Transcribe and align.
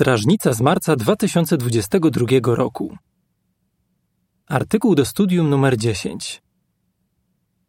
Strażnica 0.00 0.52
z 0.52 0.60
marca 0.60 0.96
2022 0.96 2.54
roku. 2.54 2.96
Artykuł 4.46 4.94
do 4.94 5.04
studium 5.04 5.50
numer 5.50 5.76
10. 5.76 6.42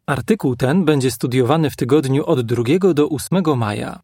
Artykuł 0.06 0.56
ten 0.56 0.84
będzie 0.84 1.10
studiowany 1.10 1.70
w 1.70 1.76
tygodniu 1.76 2.24
od 2.24 2.40
2 2.40 2.94
do 2.94 3.08
8 3.08 3.58
maja. 3.58 4.00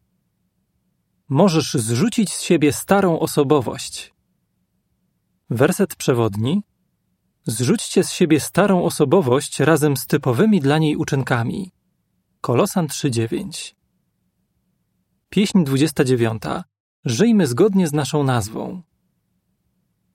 Możesz 1.28 1.74
zrzucić 1.74 2.32
z 2.32 2.42
siebie 2.42 2.72
starą 2.72 3.18
osobowość. 3.18 4.14
Werset 5.50 5.96
przewodni. 5.96 6.62
Zrzućcie 7.46 8.04
z 8.04 8.12
siebie 8.12 8.40
starą 8.40 8.84
osobowość 8.84 9.60
razem 9.60 9.96
z 9.96 10.06
typowymi 10.06 10.60
dla 10.60 10.78
niej 10.78 10.96
uczynkami. 10.96 11.72
Kolosan 12.40 12.86
3:9. 12.86 13.74
Pieśń 15.28 15.64
29. 15.64 16.42
Żyjmy 17.08 17.46
zgodnie 17.46 17.88
z 17.88 17.92
naszą 17.92 18.24
nazwą. 18.24 18.82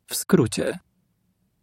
W 0.08 0.16
skrócie. 0.16 0.80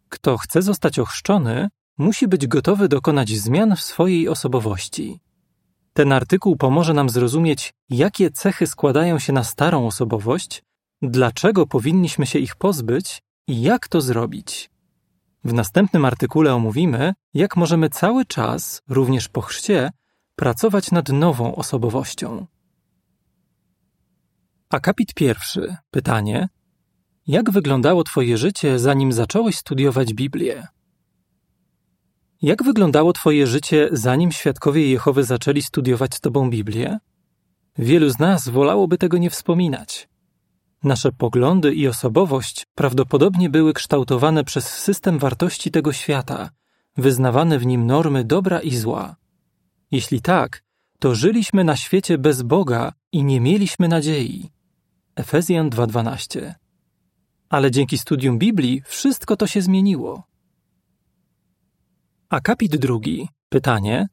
Kto 0.09 0.37
chce 0.37 0.61
zostać 0.61 0.99
ochrzczony, 0.99 1.69
musi 1.97 2.27
być 2.27 2.47
gotowy 2.47 2.87
dokonać 2.87 3.29
zmian 3.29 3.75
w 3.75 3.81
swojej 3.81 4.29
osobowości. 4.29 5.19
Ten 5.93 6.11
artykuł 6.11 6.55
pomoże 6.55 6.93
nam 6.93 7.09
zrozumieć, 7.09 7.73
jakie 7.89 8.31
cechy 8.31 8.67
składają 8.67 9.19
się 9.19 9.33
na 9.33 9.43
starą 9.43 9.87
osobowość, 9.87 10.63
dlaczego 11.01 11.67
powinniśmy 11.67 12.25
się 12.25 12.39
ich 12.39 12.55
pozbyć 12.55 13.21
i 13.47 13.61
jak 13.61 13.87
to 13.87 14.01
zrobić. 14.01 14.69
W 15.43 15.53
następnym 15.53 16.05
artykule 16.05 16.53
omówimy, 16.53 17.13
jak 17.33 17.57
możemy 17.57 17.89
cały 17.89 18.25
czas, 18.25 18.81
również 18.89 19.29
po 19.29 19.41
chrzcie, 19.41 19.91
pracować 20.35 20.91
nad 20.91 21.09
nową 21.09 21.55
osobowością. 21.55 22.45
Akapit 24.71 25.13
pierwszy. 25.13 25.75
Pytanie: 25.91 26.49
Jak 27.27 27.51
wyglądało 27.51 28.03
Twoje 28.03 28.37
życie, 28.37 28.79
zanim 28.79 29.11
zacząłeś 29.11 29.57
studiować 29.57 30.13
Biblię? 30.13 30.67
Jak 32.41 32.63
wyglądało 32.63 33.13
Twoje 33.13 33.47
życie, 33.47 33.89
zanim 33.91 34.31
świadkowie 34.31 34.87
Jehowy 34.87 35.23
zaczęli 35.23 35.61
studiować 35.61 36.15
z 36.15 36.21
Tobą 36.21 36.49
Biblię? 36.49 36.99
Wielu 37.77 38.09
z 38.09 38.19
nas 38.19 38.49
wolałoby 38.49 38.97
tego 38.97 39.17
nie 39.17 39.29
wspominać. 39.29 40.09
Nasze 40.83 41.11
poglądy 41.11 41.73
i 41.73 41.87
osobowość 41.87 42.67
prawdopodobnie 42.75 43.49
były 43.49 43.73
kształtowane 43.73 44.43
przez 44.43 44.67
system 44.67 45.19
wartości 45.19 45.71
tego 45.71 45.93
świata, 45.93 46.49
wyznawane 46.97 47.59
w 47.59 47.65
nim 47.65 47.85
normy 47.85 48.23
dobra 48.23 48.59
i 48.61 48.75
zła. 48.75 49.15
Jeśli 49.91 50.21
tak, 50.21 50.63
to 50.99 51.15
żyliśmy 51.15 51.63
na 51.63 51.75
świecie 51.75 52.17
bez 52.17 52.41
Boga 52.41 52.93
i 53.11 53.23
nie 53.23 53.41
mieliśmy 53.41 53.87
nadziei. 53.87 54.60
Efezjan 55.15 55.69
2:12. 55.69 56.53
Ale 57.49 57.71
dzięki 57.71 57.97
studium 57.97 58.37
Biblii 58.39 58.81
wszystko 58.85 59.37
to 59.37 59.47
się 59.47 59.61
zmieniło. 59.61 60.23
Akapit 62.29 62.75
drugi. 62.75 63.29
Pytanie: 63.49 64.07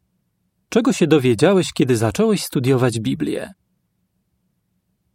Czego 0.68 0.92
się 0.92 1.06
dowiedziałeś, 1.06 1.72
kiedy 1.72 1.96
zacząłeś 1.96 2.44
studiować 2.44 3.00
Biblię? 3.00 3.52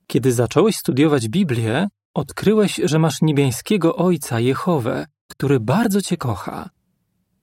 Kiedy 0.08 0.32
zacząłeś 0.32 0.76
studiować 0.76 1.30
Biblię, 1.30 1.88
odkryłeś, 2.14 2.82
że 2.84 3.00
masz 3.00 3.22
niebiańskiego 3.22 3.96
Ojca 3.96 4.40
Jehowę, 4.40 5.06
który 5.28 5.60
bardzo 5.60 6.02
cię 6.02 6.18
kocha. 6.18 6.70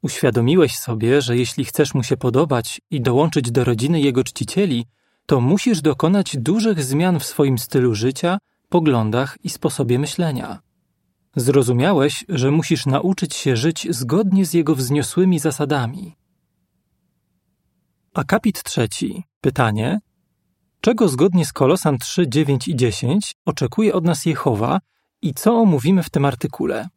Uświadomiłeś 0.03 0.79
sobie, 0.79 1.23
że 1.23 1.37
jeśli 1.37 1.65
chcesz 1.65 1.95
mu 1.95 2.03
się 2.03 2.17
podobać 2.17 2.81
i 2.91 3.01
dołączyć 3.01 3.51
do 3.51 3.65
rodziny 3.65 4.01
jego 4.01 4.25
czcicieli, 4.25 4.87
to 5.27 5.41
musisz 5.41 5.81
dokonać 5.81 6.37
dużych 6.37 6.85
zmian 6.85 7.21
w 7.21 7.25
swoim 7.25 7.59
stylu 7.59 7.95
życia, 7.95 8.39
poglądach 8.69 9.39
i 9.45 9.51
sposobie 9.51 9.99
myślenia. 9.99 10.61
Zrozumiałeś, 11.37 12.25
że 12.29 12.51
musisz 12.51 12.87
nauczyć 12.87 13.35
się 13.35 13.57
żyć 13.57 13.87
zgodnie 13.91 14.47
z 14.47 14.55
jego 14.55 14.75
wzniosłymi 14.75 15.39
zasadami. 15.39 16.17
Akapit 18.15 18.63
trzeci. 18.63 19.25
Pytanie: 19.41 20.01
Czego 20.81 21.09
zgodnie 21.09 21.47
z 21.47 21.53
Kolosan 21.53 21.99
3, 21.99 22.29
9 22.29 22.69
i 22.69 22.77
10 22.77 23.35
oczekuje 23.47 23.95
od 23.95 24.05
nas 24.05 24.27
Jehowa 24.27 24.81
i 25.23 25.35
co 25.35 25.55
omówimy 25.55 26.03
w 26.03 26.11
tym 26.11 26.25
artykule? 26.25 26.89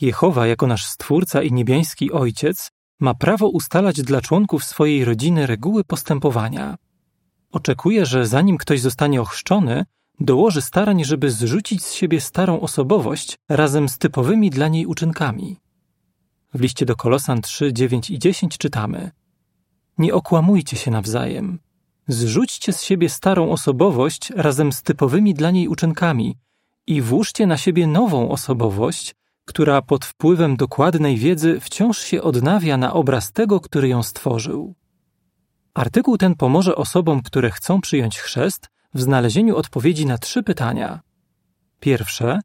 Jehowa, 0.00 0.46
jako 0.46 0.66
nasz 0.66 0.84
Stwórca 0.84 1.42
i 1.42 1.52
niebiański 1.52 2.12
Ojciec, 2.12 2.70
ma 3.02 3.14
prawo 3.14 3.48
ustalać 3.48 4.02
dla 4.02 4.20
członków 4.20 4.64
swojej 4.64 5.04
rodziny 5.04 5.46
reguły 5.46 5.84
postępowania. 5.84 6.76
Oczekuje, 7.52 8.06
że 8.06 8.26
zanim 8.26 8.58
ktoś 8.58 8.80
zostanie 8.80 9.20
ochrzczony, 9.20 9.84
dołoży 10.20 10.62
starań, 10.62 11.04
żeby 11.04 11.30
zrzucić 11.30 11.84
z 11.84 11.92
siebie 11.92 12.20
starą 12.20 12.60
osobowość 12.60 13.36
razem 13.48 13.88
z 13.88 13.98
typowymi 13.98 14.50
dla 14.50 14.68
niej 14.68 14.86
uczynkami. 14.86 15.56
W 16.54 16.60
liście 16.60 16.86
do 16.86 16.96
Kolosan 16.96 17.42
3, 17.42 17.72
9 17.72 18.10
i 18.10 18.18
10 18.18 18.58
czytamy: 18.58 19.10
Nie 19.98 20.14
okłamujcie 20.14 20.76
się 20.76 20.90
nawzajem. 20.90 21.58
Zrzućcie 22.08 22.72
z 22.72 22.82
siebie 22.82 23.08
starą 23.08 23.50
osobowość 23.50 24.30
razem 24.36 24.72
z 24.72 24.82
typowymi 24.82 25.34
dla 25.34 25.50
niej 25.50 25.68
uczynkami 25.68 26.38
i 26.86 27.02
włóżcie 27.02 27.46
na 27.46 27.56
siebie 27.56 27.86
nową 27.86 28.28
osobowość, 28.30 29.14
która 29.44 29.82
pod 29.82 30.04
wpływem 30.04 30.56
dokładnej 30.56 31.16
wiedzy 31.16 31.60
wciąż 31.60 31.98
się 31.98 32.22
odnawia 32.22 32.76
na 32.76 32.92
obraz 32.92 33.32
tego, 33.32 33.60
który 33.60 33.88
ją 33.88 34.02
stworzył. 34.02 34.74
Artykuł 35.74 36.18
ten 36.18 36.34
pomoże 36.34 36.76
osobom, 36.76 37.22
które 37.22 37.50
chcą 37.50 37.80
przyjąć 37.80 38.18
chrzest, 38.18 38.68
w 38.94 39.00
znalezieniu 39.00 39.56
odpowiedzi 39.56 40.06
na 40.06 40.18
trzy 40.18 40.42
pytania. 40.42 41.00
Pierwsze: 41.80 42.40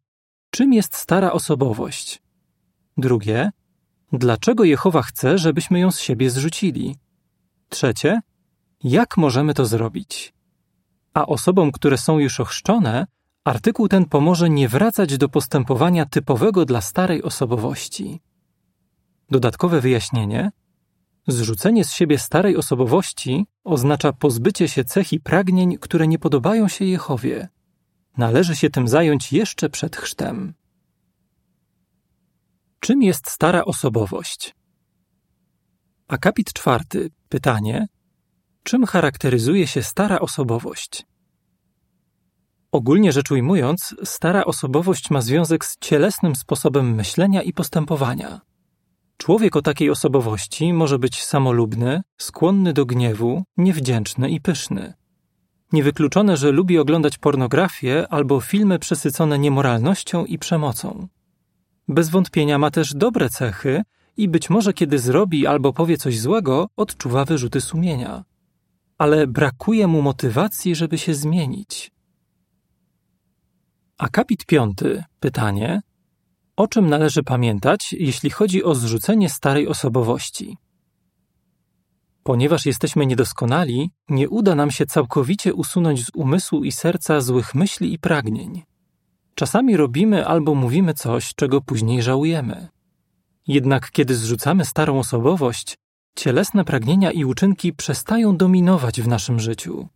czym 0.50 0.74
jest 0.74 0.96
stara 0.96 1.32
osobowość? 1.32 2.22
Drugie: 2.98 3.52
dlaczego 4.14 4.64
Jehowa 4.64 5.02
chce, 5.02 5.38
żebyśmy 5.38 5.80
ją 5.80 5.92
z 5.92 6.00
siebie 6.00 6.30
zrzucili? 6.30 6.96
Trzecie: 7.70 8.22
jak 8.84 9.18
możemy 9.18 9.54
to 9.54 9.66
zrobić? 9.66 10.34
A 11.14 11.26
osobom, 11.26 11.72
które 11.72 11.98
są 11.98 12.20
już 12.20 12.40
ochrzczone, 12.40 13.08
artykuł 13.48 13.88
ten 13.88 14.06
pomoże 14.06 14.50
nie 14.50 14.70
wracać 14.70 15.18
do 15.18 15.30
postępowania 15.30 16.06
typowego 16.06 16.66
dla 16.66 16.82
starej 16.82 17.24
osobowości. 17.24 18.22
Dodatkowe 19.30 19.82
wyjaśnienie: 19.82 20.52
Zrzucenie 21.28 21.84
z 21.84 21.92
siebie 21.92 22.20
starej 22.20 22.58
osobowości 22.58 23.46
oznacza 23.64 24.14
pozbycie 24.14 24.68
się 24.68 24.84
cech 24.84 25.14
i 25.14 25.20
pragnień, 25.20 25.78
które 25.78 26.08
nie 26.08 26.20
podobają 26.20 26.68
się 26.68 26.86
Jehowie. 26.86 27.48
Należy 28.18 28.56
się 28.56 28.70
tym 28.70 28.88
zająć 28.88 29.34
jeszcze 29.34 29.70
przed 29.70 29.96
chrztem. 29.96 30.54
Czym 32.80 33.02
jest 33.02 33.30
stara 33.30 33.66
osobowość? 33.66 34.56
Akapit 36.08 36.54
czwarty. 36.54 37.10
Pytanie: 37.30 37.88
Czym 38.64 38.86
charakteryzuje 38.86 39.68
się 39.68 39.84
stara 39.84 40.20
osobowość? 40.20 41.06
Ogólnie 42.72 43.12
rzecz 43.12 43.32
ujmując, 43.32 43.96
stara 44.04 44.46
osobowość 44.46 45.10
ma 45.10 45.22
związek 45.22 45.66
z 45.66 45.78
cielesnym 45.80 46.36
sposobem 46.36 46.96
myślenia 46.96 47.42
i 47.42 47.54
postępowania. 47.54 48.42
Człowiek 49.18 49.56
o 49.56 49.62
takiej 49.62 49.90
osobowości 49.90 50.74
może 50.74 51.00
być 51.00 51.24
samolubny, 51.24 52.02
skłonny 52.18 52.74
do 52.74 52.86
gniewu, 52.86 53.44
niewdzięczny 53.58 54.30
i 54.30 54.42
pyszny. 54.42 54.94
Niewykluczone, 55.72 56.38
że 56.38 56.52
lubi 56.52 56.80
oglądać 56.80 57.18
pornografię 57.18 58.08
albo 58.10 58.42
filmy 58.42 58.80
przesycone 58.80 59.40
niemoralnością 59.40 60.26
i 60.26 60.40
przemocą. 60.40 61.08
Bez 61.88 62.10
wątpienia 62.10 62.58
ma 62.58 62.72
też 62.72 62.94
dobre 62.94 63.30
cechy 63.30 63.84
i 64.18 64.30
być 64.30 64.50
może 64.50 64.74
kiedy 64.74 65.00
zrobi 65.00 65.48
albo 65.48 65.74
powie 65.74 65.98
coś 65.98 66.20
złego, 66.20 66.70
odczuwa 66.76 67.26
wyrzuty 67.26 67.62
sumienia. 67.62 68.24
Ale 68.98 69.28
brakuje 69.28 69.88
mu 69.88 70.02
motywacji, 70.02 70.76
żeby 70.76 70.98
się 70.98 71.14
zmienić. 71.14 71.92
Akapit 73.98 74.46
piąty. 74.46 75.04
Pytanie: 75.20 75.82
o 76.56 76.68
czym 76.68 76.90
należy 76.90 77.24
pamiętać, 77.24 77.94
jeśli 77.94 78.30
chodzi 78.30 78.64
o 78.64 78.76
zrzucenie 78.76 79.30
starej 79.30 79.68
osobowości? 79.68 80.58
Ponieważ 82.24 82.66
jesteśmy 82.66 83.06
niedoskonali, 83.06 83.92
nie 84.10 84.30
uda 84.30 84.56
nam 84.56 84.72
się 84.72 84.86
całkowicie 84.86 85.54
usunąć 85.54 86.06
z 86.06 86.10
umysłu 86.16 86.64
i 86.64 86.72
serca 86.72 87.22
złych 87.22 87.56
myśli 87.56 87.94
i 87.94 88.00
pragnień. 88.00 88.64
Czasami 89.36 89.78
robimy 89.78 90.28
albo 90.28 90.56
mówimy 90.56 90.94
coś, 90.94 91.36
czego 91.36 91.62
później 91.62 92.02
żałujemy. 92.02 92.68
Jednak 93.48 93.92
kiedy 93.92 94.16
zrzucamy 94.16 94.66
starą 94.66 95.00
osobowość, 95.00 95.78
cielesne 96.16 96.66
pragnienia 96.66 97.12
i 97.12 97.26
uczynki 97.26 97.74
przestają 97.74 98.38
dominować 98.38 99.02
w 99.02 99.08
naszym 99.08 99.40
życiu. 99.40 99.88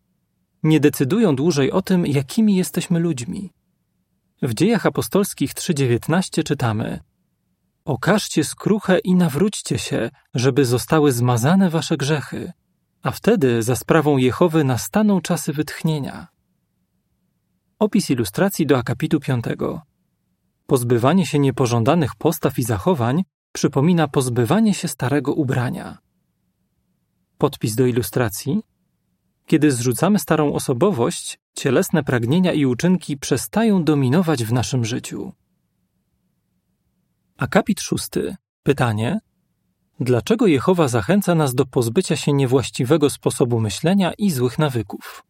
Nie 0.63 0.79
decydują 0.79 1.35
dłużej 1.35 1.71
o 1.71 1.81
tym, 1.81 2.05
jakimi 2.05 2.55
jesteśmy 2.55 2.99
ludźmi. 2.99 3.51
W 4.41 4.53
dziejach 4.53 4.85
apostolskich 4.85 5.53
3:19 5.53 6.43
czytamy: 6.43 6.99
Okażcie 7.85 8.43
skruchę 8.43 8.99
i 8.99 9.15
nawróćcie 9.15 9.77
się, 9.77 10.09
żeby 10.33 10.65
zostały 10.65 11.11
zmazane 11.11 11.69
wasze 11.69 11.97
grzechy, 11.97 12.51
a 13.01 13.11
wtedy 13.11 13.63
za 13.63 13.75
sprawą 13.75 14.17
Jehowy 14.17 14.63
nastaną 14.63 15.21
czasy 15.21 15.53
wytchnienia. 15.53 16.27
Opis 17.79 18.09
ilustracji 18.09 18.65
do 18.65 18.77
akapitu 18.77 19.19
5. 19.19 19.45
Pozbywanie 20.67 21.25
się 21.25 21.39
niepożądanych 21.39 22.15
postaw 22.15 22.59
i 22.59 22.63
zachowań 22.63 23.23
przypomina 23.51 24.07
pozbywanie 24.07 24.73
się 24.73 24.87
starego 24.87 25.33
ubrania. 25.33 25.97
Podpis 27.37 27.75
do 27.75 27.85
ilustracji. 27.85 28.63
Kiedy 29.51 29.71
zrzucamy 29.71 30.19
starą 30.19 30.53
osobowość, 30.53 31.39
cielesne 31.55 32.03
pragnienia 32.03 32.53
i 32.53 32.65
uczynki 32.65 33.17
przestają 33.17 33.83
dominować 33.83 34.43
w 34.43 34.53
naszym 34.53 34.85
życiu. 34.85 35.31
Akapit 37.37 37.81
szósty. 37.81 38.35
Pytanie: 38.63 39.19
Dlaczego 39.99 40.47
Jehowa 40.47 40.87
zachęca 40.87 41.35
nas 41.35 41.55
do 41.55 41.65
pozbycia 41.65 42.15
się 42.15 42.33
niewłaściwego 42.33 43.09
sposobu 43.09 43.59
myślenia 43.59 44.13
i 44.17 44.31
złych 44.31 44.59
nawyków? 44.59 45.23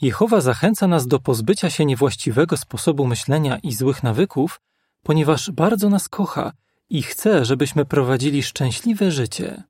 Jehowa 0.00 0.40
zachęca 0.40 0.86
nas 0.86 1.06
do 1.06 1.18
pozbycia 1.18 1.70
się 1.70 1.84
niewłaściwego 1.84 2.56
sposobu 2.56 3.06
myślenia 3.06 3.58
i 3.58 3.74
złych 3.74 4.02
nawyków, 4.02 4.60
ponieważ 5.02 5.50
bardzo 5.50 5.88
nas 5.88 6.08
kocha 6.08 6.52
i 6.90 7.02
chce, 7.02 7.44
żebyśmy 7.44 7.84
prowadzili 7.84 8.42
szczęśliwe 8.42 9.10
życie. 9.10 9.62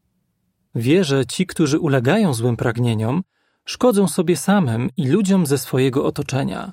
Wie, 0.75 1.05
że 1.05 1.27
ci, 1.27 1.47
którzy 1.47 1.79
ulegają 1.79 2.35
złym 2.35 2.57
pragnieniom, 2.57 3.23
szkodzą 3.65 4.09
sobie 4.09 4.37
samym 4.37 4.91
i 4.97 5.09
ludziom 5.09 5.47
ze 5.47 5.59
swojego 5.59 6.05
otoczenia. 6.05 6.73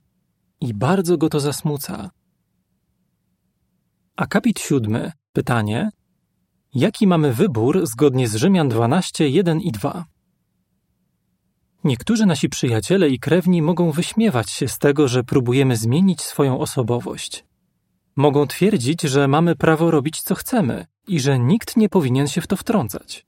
I 0.61 0.73
bardzo 0.73 1.17
go 1.17 1.29
to 1.29 1.39
zasmuca. 1.39 2.09
Akapit 4.15 4.59
siódmy. 4.59 5.11
Pytanie: 5.33 5.89
Jaki 6.73 7.07
mamy 7.07 7.33
wybór 7.33 7.87
zgodnie 7.87 8.27
z 8.27 8.35
Rzymian 8.35 8.69
12, 8.69 9.29
1 9.29 9.61
i 9.61 9.71
2? 9.71 10.05
Niektórzy 11.83 12.25
nasi 12.25 12.49
przyjaciele 12.49 13.09
i 13.09 13.19
krewni 13.19 13.61
mogą 13.61 13.91
wyśmiewać 13.91 14.51
się 14.51 14.67
z 14.67 14.77
tego, 14.77 15.07
że 15.07 15.23
próbujemy 15.23 15.77
zmienić 15.77 16.21
swoją 16.21 16.59
osobowość. 16.59 17.45
Mogą 18.15 18.47
twierdzić, 18.47 19.01
że 19.01 19.27
mamy 19.27 19.55
prawo 19.55 19.91
robić 19.91 20.21
co 20.21 20.35
chcemy 20.35 20.85
i 21.07 21.19
że 21.19 21.39
nikt 21.39 21.77
nie 21.77 21.89
powinien 21.89 22.27
się 22.27 22.41
w 22.41 22.47
to 22.47 22.55
wtrącać. 22.55 23.25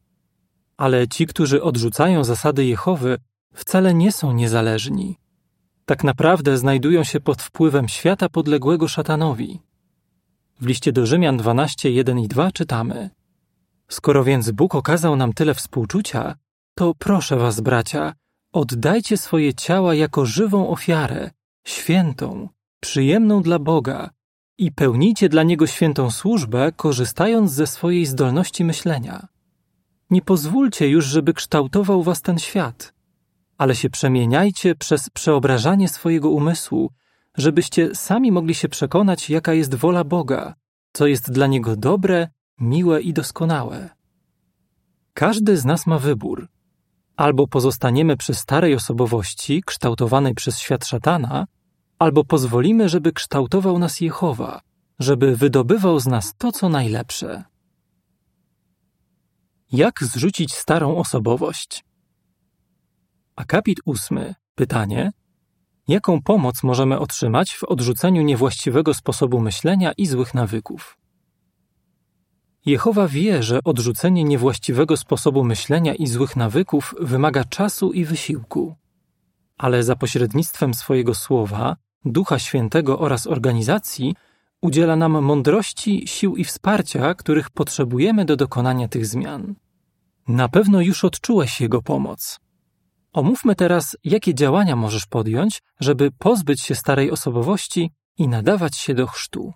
Ale 0.78 1.08
ci, 1.08 1.28
którzy 1.28 1.64
odrzucają 1.64 2.24
zasady 2.24 2.66
Jehowy, 2.66 3.18
wcale 3.54 3.94
nie 3.94 4.12
są 4.12 4.32
niezależni. 4.32 5.18
Tak 5.86 6.04
naprawdę 6.04 6.58
znajdują 6.58 7.04
się 7.04 7.20
pod 7.20 7.42
wpływem 7.42 7.88
świata 7.88 8.30
podległego 8.30 8.88
szatanowi. 8.88 9.60
W 10.62 10.66
liście 10.66 10.92
do 10.92 11.06
Rzymian 11.06 11.38
12, 11.38 11.92
1 11.92 12.20
i 12.20 12.28
2 12.28 12.52
czytamy: 12.52 13.10
Skoro 13.90 14.24
więc 14.24 14.52
Bóg 14.52 14.76
okazał 14.76 15.16
nam 15.16 15.34
tyle 15.34 15.54
współczucia, 15.54 16.36
to 16.76 16.94
proszę 17.00 17.36
was, 17.36 17.62
bracia, 17.62 18.14
oddajcie 18.54 19.18
swoje 19.18 19.54
ciała 19.54 19.96
jako 19.96 20.26
żywą 20.26 20.70
ofiarę, 20.70 21.32
świętą, 21.68 22.50
przyjemną 22.82 23.42
dla 23.42 23.60
Boga 23.60 24.10
i 24.58 24.72
pełnijcie 24.72 25.30
dla 25.30 25.44
Niego 25.44 25.68
świętą 25.68 26.12
służbę, 26.12 26.72
korzystając 26.76 27.52
ze 27.52 27.68
swojej 27.68 28.06
zdolności 28.06 28.64
myślenia. 28.64 29.28
Nie 30.10 30.22
pozwólcie 30.22 30.90
już, 30.90 31.06
żeby 31.06 31.34
kształtował 31.34 32.04
was 32.04 32.22
ten 32.22 32.40
świat, 32.40 32.94
ale 33.58 33.76
się 33.76 33.90
przemieniajcie 33.90 34.76
przez 34.76 35.10
przeobrażanie 35.10 35.90
swojego 35.90 36.30
umysłu, 36.30 36.92
żebyście 37.38 37.96
sami 37.96 38.32
mogli 38.32 38.56
się 38.56 38.70
przekonać, 38.70 39.30
jaka 39.30 39.54
jest 39.54 39.76
wola 39.76 40.04
Boga, 40.04 40.54
co 40.94 41.08
jest 41.08 41.32
dla 41.32 41.48
Niego 41.48 41.76
dobre, 41.76 42.28
miłe 42.60 43.02
i 43.02 43.14
doskonałe. 43.14 43.90
Każdy 45.14 45.58
z 45.58 45.66
nas 45.66 45.88
ma 45.88 46.00
wybór. 46.00 46.48
Albo 47.16 47.48
pozostaniemy 47.48 48.18
przy 48.18 48.34
starej 48.34 48.76
osobowości, 48.76 49.64
kształtowanej 49.66 50.34
przez 50.34 50.60
świat 50.60 50.86
szatana, 50.86 51.48
albo 52.00 52.24
pozwolimy, 52.24 52.90
żeby 52.90 53.12
kształtował 53.12 53.80
nas 53.80 54.02
Jehowa, 54.02 54.62
żeby 55.00 55.36
wydobywał 55.36 56.00
z 56.00 56.08
nas 56.08 56.34
to, 56.38 56.52
co 56.52 56.70
najlepsze. 56.70 57.44
Jak 59.72 60.04
zrzucić 60.04 60.54
starą 60.54 60.98
osobowość? 60.98 61.86
Akapit 63.36 63.80
ósmy. 63.86 64.36
Pytanie: 64.56 65.12
Jaką 65.88 66.22
pomoc 66.22 66.64
możemy 66.64 67.00
otrzymać 67.00 67.54
w 67.54 67.64
odrzuceniu 67.64 68.22
niewłaściwego 68.22 68.94
sposobu 68.94 69.40
myślenia 69.40 69.92
i 69.98 70.06
złych 70.06 70.34
nawyków? 70.34 70.98
Jehowa 72.66 73.08
wie, 73.08 73.44
że 73.44 73.60
odrzucenie 73.64 74.24
niewłaściwego 74.24 74.98
sposobu 74.98 75.44
myślenia 75.44 75.94
i 75.94 76.08
złych 76.08 76.36
nawyków 76.36 76.96
wymaga 77.00 77.44
czasu 77.44 77.92
i 77.92 78.06
wysiłku. 78.06 78.76
Ale 79.58 79.84
za 79.84 79.96
pośrednictwem 79.96 80.74
swojego 80.74 81.16
słowa, 81.16 81.76
Ducha 82.06 82.40
Świętego 82.40 83.00
oraz 83.00 83.28
organizacji 83.28 84.16
udziela 84.62 84.96
nam 84.96 85.24
mądrości, 85.24 86.08
sił 86.08 86.36
i 86.36 86.44
wsparcia, 86.44 87.16
których 87.16 87.50
potrzebujemy 87.50 88.26
do 88.26 88.36
dokonania 88.36 88.88
tych 88.88 89.06
zmian. 89.06 89.56
Na 90.28 90.50
pewno 90.50 90.82
już 90.82 91.04
odczułeś 91.04 91.62
Jego 91.62 91.82
pomoc. 91.82 92.40
Omówmy 93.14 93.56
teraz, 93.56 93.98
jakie 94.04 94.36
działania 94.36 94.76
możesz 94.76 95.06
podjąć, 95.06 95.62
żeby 95.80 96.12
pozbyć 96.12 96.62
się 96.62 96.76
starej 96.76 97.12
osobowości 97.12 97.92
i 98.18 98.28
nadawać 98.28 98.78
się 98.78 98.94
do 98.94 99.08
chrztu. 99.08 99.54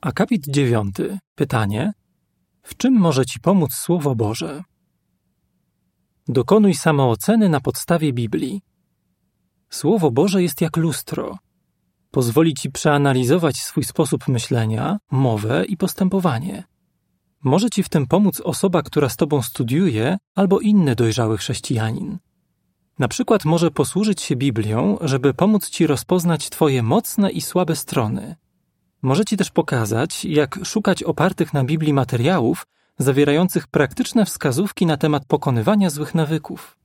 Akapit 0.00 0.46
dziewiąty. 0.48 1.18
Pytanie: 1.34 1.92
W 2.62 2.76
czym 2.76 2.94
może 2.94 3.26
Ci 3.26 3.40
pomóc 3.40 3.74
Słowo 3.74 4.14
Boże? 4.14 4.62
Dokonuj 6.28 6.74
samooceny 6.74 7.48
na 7.48 7.60
podstawie 7.60 8.12
Biblii. 8.12 8.62
Słowo 9.70 10.10
Boże 10.10 10.42
jest 10.42 10.60
jak 10.60 10.76
lustro. 10.76 11.38
Pozwoli 12.12 12.54
Ci 12.54 12.70
przeanalizować 12.70 13.56
swój 13.56 13.84
sposób 13.84 14.28
myślenia, 14.28 14.98
mowę 15.10 15.64
i 15.64 15.76
postępowanie. 15.76 16.64
Może 17.44 17.70
Ci 17.70 17.82
w 17.82 17.88
tym 17.88 18.06
pomóc 18.06 18.40
osoba, 18.40 18.82
która 18.82 19.08
z 19.08 19.16
Tobą 19.16 19.42
studiuje, 19.42 20.18
albo 20.34 20.60
inny 20.60 20.94
dojrzały 20.94 21.38
chrześcijanin. 21.38 22.18
Na 22.98 23.08
przykład 23.08 23.44
może 23.44 23.70
posłużyć 23.70 24.22
się 24.22 24.36
Biblią, 24.36 24.98
żeby 25.00 25.34
pomóc 25.34 25.70
Ci 25.70 25.86
rozpoznać 25.86 26.50
Twoje 26.50 26.82
mocne 26.82 27.30
i 27.30 27.40
słabe 27.40 27.76
strony. 27.76 28.36
Może 29.02 29.24
Ci 29.24 29.36
też 29.36 29.50
pokazać, 29.50 30.24
jak 30.24 30.58
szukać 30.64 31.02
opartych 31.02 31.54
na 31.54 31.64
Biblii 31.64 31.92
materiałów 31.92 32.66
zawierających 32.98 33.66
praktyczne 33.66 34.24
wskazówki 34.24 34.86
na 34.86 34.96
temat 34.96 35.24
pokonywania 35.24 35.90
złych 35.90 36.14
nawyków. 36.14 36.78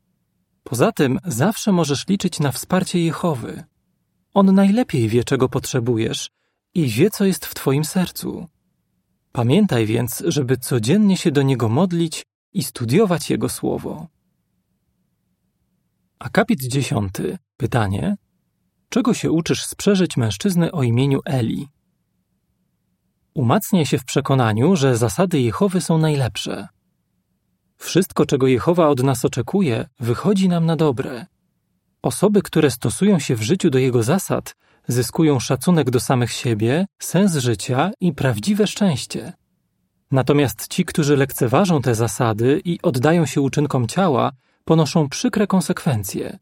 Poza 0.64 0.92
tym 0.92 1.20
zawsze 1.26 1.72
możesz 1.72 2.08
liczyć 2.08 2.40
na 2.40 2.52
wsparcie 2.52 3.00
Jehowy. 3.00 3.64
On 4.38 4.56
najlepiej 4.56 5.10
wie, 5.10 5.24
czego 5.24 5.50
potrzebujesz 5.50 6.30
i 6.74 6.88
wie, 6.88 7.10
co 7.10 7.26
jest 7.26 7.46
w 7.46 7.54
Twoim 7.54 7.86
sercu. 7.86 8.48
Pamiętaj 9.32 9.86
więc, 9.86 10.24
żeby 10.28 10.58
codziennie 10.58 11.18
się 11.18 11.32
do 11.32 11.42
Niego 11.42 11.70
modlić 11.70 12.26
i 12.54 12.64
studiować 12.64 13.30
Jego 13.30 13.50
Słowo. 13.50 14.08
Akapit 16.20 16.64
dziesiąty. 16.64 17.38
Pytanie. 17.58 18.18
Czego 18.90 19.14
się 19.14 19.32
uczysz 19.32 19.66
z 19.66 19.76
przeżyć 19.76 20.18
mężczyzny 20.18 20.72
o 20.72 20.84
imieniu 20.84 21.20
Eli? 21.26 21.68
Umacniaj 23.34 23.86
się 23.86 23.98
w 23.98 24.06
przekonaniu, 24.06 24.76
że 24.76 24.98
zasady 24.98 25.42
Jehowy 25.42 25.82
są 25.82 25.98
najlepsze. 25.98 26.68
Wszystko, 27.78 28.26
czego 28.26 28.48
Jehowa 28.48 28.88
od 28.88 29.04
nas 29.04 29.26
oczekuje, 29.26 29.90
wychodzi 30.00 30.50
nam 30.50 30.66
na 30.66 30.76
dobre. 30.76 31.26
Osoby, 32.08 32.42
które 32.42 32.72
stosują 32.72 33.20
się 33.20 33.36
w 33.36 33.42
życiu 33.42 33.70
do 33.70 33.80
Jego 33.80 34.04
zasad, 34.04 34.56
zyskują 34.88 35.40
szacunek 35.40 35.90
do 35.90 36.00
samych 36.00 36.32
siebie, 36.32 36.86
sens 37.00 37.36
życia 37.36 37.92
i 38.02 38.14
prawdziwe 38.14 38.68
szczęście. 38.68 39.34
Natomiast 40.12 40.68
ci, 40.68 40.86
którzy 40.86 41.18
lekceważą 41.18 41.82
te 41.82 41.96
zasady 41.96 42.62
i 42.66 42.82
oddają 42.82 43.26
się 43.26 43.42
uczynkom 43.42 43.88
ciała, 43.88 44.32
ponoszą 44.66 45.10
przykre 45.10 45.48
konsekwencje. 45.48 46.40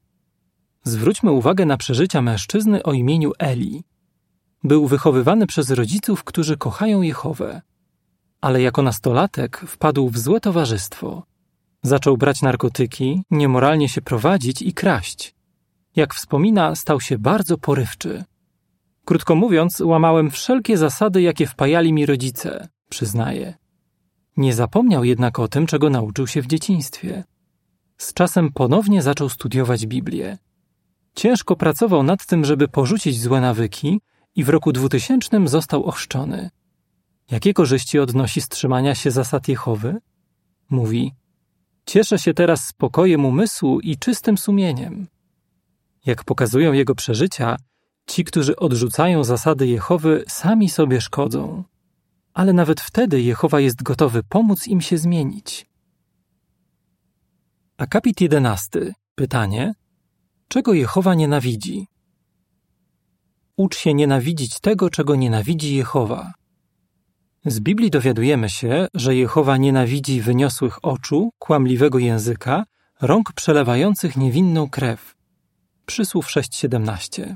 Zwróćmy 0.83 1.31
uwagę 1.31 1.65
na 1.65 1.77
przeżycia 1.77 2.21
mężczyzny 2.21 2.83
o 2.83 2.93
imieniu 2.93 3.31
Eli. 3.39 3.83
Był 4.63 4.87
wychowywany 4.87 5.47
przez 5.47 5.69
rodziców, 5.69 6.23
którzy 6.23 6.57
kochają 6.57 7.01
Jehowę. 7.01 7.61
Ale 8.41 8.61
jako 8.61 8.81
nastolatek 8.81 9.57
wpadł 9.67 10.09
w 10.09 10.17
złe 10.17 10.39
towarzystwo. 10.39 11.23
Zaczął 11.83 12.17
brać 12.17 12.41
narkotyki, 12.41 13.23
niemoralnie 13.31 13.89
się 13.89 14.01
prowadzić 14.01 14.61
i 14.61 14.73
kraść. 14.73 15.34
Jak 15.95 16.13
wspomina, 16.13 16.75
stał 16.75 17.01
się 17.01 17.17
bardzo 17.17 17.57
porywczy. 17.57 18.23
Krótko 19.05 19.35
mówiąc, 19.35 19.79
łamałem 19.79 20.31
wszelkie 20.31 20.77
zasady, 20.77 21.21
jakie 21.21 21.47
wpajali 21.47 21.93
mi 21.93 22.05
rodzice, 22.05 22.67
przyznaje. 22.89 23.53
Nie 24.37 24.53
zapomniał 24.53 25.03
jednak 25.03 25.39
o 25.39 25.47
tym, 25.47 25.67
czego 25.67 25.89
nauczył 25.89 26.27
się 26.27 26.41
w 26.41 26.47
dzieciństwie. 26.47 27.23
Z 27.97 28.13
czasem 28.13 28.51
ponownie 28.51 29.01
zaczął 29.01 29.29
studiować 29.29 29.87
Biblię. 29.87 30.37
Ciężko 31.15 31.55
pracował 31.55 32.03
nad 32.03 32.25
tym, 32.25 32.45
żeby 32.45 32.67
porzucić 32.67 33.21
złe 33.21 33.41
nawyki 33.41 34.01
i 34.35 34.43
w 34.43 34.49
roku 34.49 34.71
2000 34.71 35.47
został 35.47 35.83
ochrzczony. 35.83 36.49
Jakie 37.31 37.53
korzyści 37.53 37.99
odnosi 37.99 38.41
z 38.41 38.49
trzymania 38.49 38.95
się 38.95 39.11
zasad 39.11 39.47
Jehowy? 39.47 39.97
Mówi: 40.69 41.11
Cieszę 41.85 42.19
się 42.19 42.33
teraz 42.33 42.67
spokojem 42.67 43.25
umysłu 43.25 43.79
i 43.79 43.97
czystym 43.97 44.37
sumieniem. 44.37 45.07
Jak 46.05 46.23
pokazują 46.23 46.73
jego 46.73 46.95
przeżycia, 46.95 47.57
ci, 48.07 48.23
którzy 48.23 48.55
odrzucają 48.55 49.23
zasady 49.23 49.67
Jehowy, 49.67 50.23
sami 50.27 50.69
sobie 50.69 51.01
szkodzą. 51.01 51.63
Ale 52.33 52.53
nawet 52.53 52.81
wtedy 52.81 53.21
Jehowa 53.21 53.59
jest 53.59 53.83
gotowy 53.83 54.23
pomóc 54.23 54.67
im 54.67 54.81
się 54.81 54.97
zmienić. 54.97 55.65
Akapit 57.77 58.21
jedenasty. 58.21 58.93
Pytanie: 59.15 59.73
Czego 60.47 60.73
Jehowa 60.73 61.15
nienawidzi? 61.15 61.87
Ucz 63.57 63.77
się 63.77 63.93
nienawidzić 63.93 64.59
tego, 64.59 64.89
czego 64.89 65.15
nienawidzi 65.15 65.75
Jehowa. 65.75 66.33
Z 67.45 67.59
Biblii 67.59 67.91
dowiadujemy 67.91 68.49
się, 68.49 68.87
że 68.93 69.15
Jehowa 69.15 69.57
nienawidzi 69.57 70.21
wyniosłych 70.21 70.85
oczu, 70.85 71.29
kłamliwego 71.39 71.99
języka, 71.99 72.65
rąk 73.01 73.33
przelewających 73.33 74.17
niewinną 74.17 74.69
krew. 74.69 75.15
Przysłów 75.85 76.27
6:17. 76.27 77.35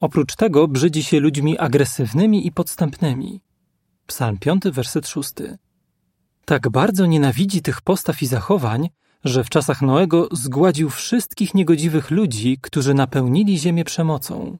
Oprócz 0.00 0.36
tego 0.36 0.68
brzydzi 0.68 1.02
się 1.02 1.20
ludźmi 1.20 1.58
agresywnymi 1.58 2.46
i 2.46 2.52
podstępnymi. 2.52 3.40
Psalm 4.06 4.38
5, 4.38 4.62
werset 4.72 5.08
6. 5.08 5.32
Tak 6.44 6.68
bardzo 6.68 7.06
nienawidzi 7.06 7.62
tych 7.62 7.80
postaw 7.80 8.22
i 8.22 8.26
zachowań, 8.26 8.88
że 9.24 9.44
w 9.44 9.50
czasach 9.50 9.82
Noego 9.82 10.28
zgładził 10.32 10.90
wszystkich 10.90 11.54
niegodziwych 11.54 12.10
ludzi, 12.10 12.58
którzy 12.62 12.94
napełnili 12.94 13.58
ziemię 13.58 13.84
przemocą. 13.84 14.58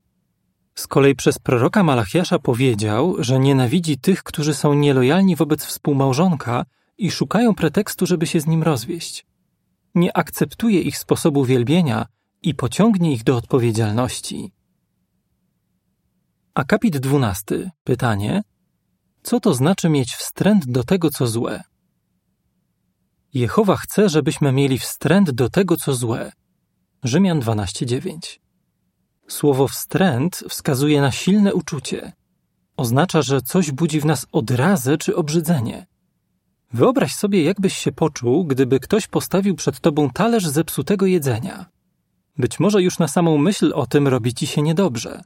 Z 0.74 0.86
kolei 0.86 1.14
przez 1.14 1.38
proroka 1.38 1.82
Malachiasza 1.82 2.38
powiedział, 2.38 3.16
że 3.18 3.38
nienawidzi 3.38 3.98
tych, 3.98 4.22
którzy 4.22 4.54
są 4.54 4.74
nielojalni 4.74 5.36
wobec 5.36 5.64
współmałżonka 5.64 6.64
i 6.98 7.10
szukają 7.10 7.54
pretekstu, 7.54 8.06
żeby 8.06 8.26
się 8.26 8.40
z 8.40 8.46
nim 8.46 8.62
rozwieść. 8.62 9.26
Nie 9.94 10.16
akceptuje 10.16 10.80
ich 10.80 10.98
sposobu 10.98 11.44
wielbienia 11.44 12.06
i 12.42 12.54
pociągnie 12.54 13.12
ich 13.12 13.24
do 13.24 13.36
odpowiedzialności. 13.36 14.52
Akapit 16.54 16.98
12. 16.98 17.70
Pytanie: 17.84 18.42
Co 19.22 19.40
to 19.40 19.54
znaczy 19.54 19.88
mieć 19.88 20.14
wstręt 20.14 20.66
do 20.66 20.84
tego, 20.84 21.10
co 21.10 21.26
złe? 21.26 21.62
Jehowa 23.34 23.76
chce, 23.76 24.08
żebyśmy 24.08 24.52
mieli 24.52 24.78
wstręt 24.78 25.30
do 25.30 25.48
tego, 25.50 25.76
co 25.76 25.94
złe. 25.94 26.32
Rzymian 27.04 27.40
12:9. 27.40 28.40
Słowo 29.28 29.68
wstręt 29.68 30.44
wskazuje 30.48 31.00
na 31.00 31.12
silne 31.12 31.54
uczucie. 31.54 32.12
Oznacza, 32.76 33.22
że 33.22 33.42
coś 33.42 33.70
budzi 33.70 34.00
w 34.00 34.04
nas 34.04 34.26
odrazę 34.32 34.98
czy 34.98 35.16
obrzydzenie. 35.16 35.86
Wyobraź 36.72 37.14
sobie, 37.14 37.42
jakbyś 37.42 37.76
się 37.76 37.92
poczuł, 37.92 38.44
gdyby 38.44 38.80
ktoś 38.80 39.06
postawił 39.06 39.54
przed 39.54 39.80
tobą 39.80 40.10
talerz 40.10 40.46
zepsutego 40.46 41.06
jedzenia. 41.06 41.66
Być 42.38 42.60
może 42.60 42.82
już 42.82 42.98
na 42.98 43.08
samą 43.08 43.38
myśl 43.38 43.72
o 43.74 43.86
tym 43.86 44.08
robi 44.08 44.34
ci 44.34 44.46
się 44.46 44.62
niedobrze. 44.62 45.24